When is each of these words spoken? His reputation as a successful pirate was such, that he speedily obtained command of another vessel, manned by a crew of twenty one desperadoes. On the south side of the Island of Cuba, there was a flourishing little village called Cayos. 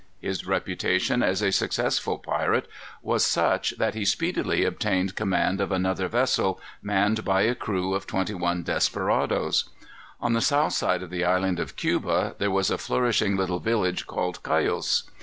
His 0.19 0.47
reputation 0.47 1.21
as 1.21 1.43
a 1.43 1.51
successful 1.51 2.17
pirate 2.17 2.67
was 3.03 3.23
such, 3.23 3.77
that 3.77 3.93
he 3.93 4.03
speedily 4.03 4.65
obtained 4.65 5.13
command 5.15 5.61
of 5.61 5.71
another 5.71 6.07
vessel, 6.07 6.59
manned 6.81 7.23
by 7.23 7.41
a 7.43 7.53
crew 7.53 7.93
of 7.93 8.07
twenty 8.07 8.33
one 8.33 8.63
desperadoes. 8.63 9.65
On 10.19 10.33
the 10.33 10.41
south 10.41 10.73
side 10.73 11.03
of 11.03 11.11
the 11.11 11.23
Island 11.23 11.59
of 11.59 11.75
Cuba, 11.75 12.33
there 12.39 12.49
was 12.49 12.71
a 12.71 12.79
flourishing 12.79 13.37
little 13.37 13.59
village 13.59 14.07
called 14.07 14.41
Cayos. 14.41 15.03